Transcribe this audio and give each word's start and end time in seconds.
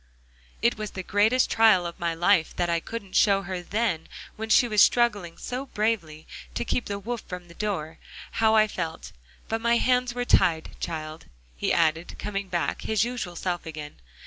"It 0.63 0.79
was 0.79 0.89
the 0.97 1.03
greatest 1.03 1.51
trial 1.51 1.85
of 1.85 1.99
my 1.99 2.15
life 2.15 2.55
that 2.55 2.71
I 2.71 2.79
couldn't 2.79 3.15
show 3.15 3.43
her 3.43 3.61
then 3.61 4.07
when 4.35 4.49
she 4.49 4.67
was 4.67 4.81
struggling 4.81 5.37
so 5.37 5.67
bravely 5.67 6.25
to 6.55 6.65
keep 6.65 6.85
the 6.85 6.97
wolf 6.97 7.21
from 7.27 7.47
the 7.47 7.53
door, 7.53 7.99
how 8.41 8.55
I 8.55 8.67
felt. 8.67 9.11
But 9.47 9.61
my 9.61 9.77
hands 9.77 10.15
were 10.15 10.25
tied, 10.25 10.71
child," 10.79 11.27
he 11.55 11.71
added, 11.71 12.15
coming 12.17 12.47
back, 12.47 12.81
his 12.81 13.03
usual 13.03 13.35
self 13.35 13.67
again. 13.67 13.97